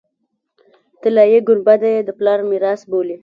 طلایي 1.01 1.37
ګنبده 1.47 1.89
یې 1.95 2.01
د 2.05 2.09
پلار 2.19 2.39
میراث 2.49 2.81
بولي. 2.89 3.15